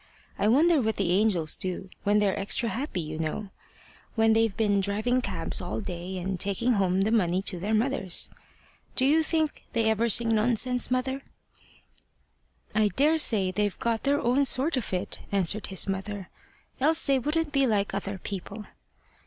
I 0.39 0.47
wonder 0.47 0.81
what 0.81 0.95
the 0.95 1.11
angels 1.11 1.55
do 1.55 1.91
when 2.03 2.17
they're 2.17 2.39
extra 2.39 2.69
happy, 2.69 3.01
you 3.01 3.19
know 3.19 3.49
when 4.15 4.33
they've 4.33 4.57
been 4.57 4.81
driving 4.81 5.21
cabs 5.21 5.61
all 5.61 5.79
day 5.79 6.17
and 6.17 6.39
taking 6.39 6.73
home 6.73 7.01
the 7.01 7.11
money 7.11 7.43
to 7.43 7.59
their 7.59 7.75
mothers. 7.75 8.31
Do 8.95 9.05
you 9.05 9.21
think 9.21 9.63
they 9.73 9.91
ever 9.91 10.09
sing 10.09 10.33
nonsense, 10.33 10.89
mother?" 10.89 11.21
"I 12.73 12.87
daresay 12.87 13.51
they've 13.51 13.77
got 13.77 14.01
their 14.01 14.19
own 14.19 14.43
sort 14.43 14.75
of 14.75 14.91
it," 14.91 15.19
answered 15.31 15.67
his 15.67 15.87
mother, 15.87 16.31
"else 16.79 17.05
they 17.05 17.19
wouldn't 17.19 17.51
be 17.51 17.67
like 17.67 17.93
other 17.93 18.17
people." 18.17 18.65